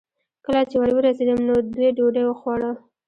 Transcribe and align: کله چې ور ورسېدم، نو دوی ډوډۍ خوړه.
کله 0.45 0.61
چې 0.69 0.75
ور 0.79 0.91
ورسېدم، 0.95 1.39
نو 1.47 1.55
دوی 1.75 1.89
ډوډۍ 1.97 2.23
خوړه. 2.39 2.71